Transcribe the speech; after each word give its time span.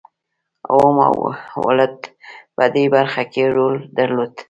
اوم 0.71 0.97
او 1.09 1.15
ولټ 1.65 1.97
په 2.55 2.63
دې 2.75 2.85
برخه 2.95 3.23
کې 3.33 3.43
رول 3.55 3.75
درلود. 3.97 4.31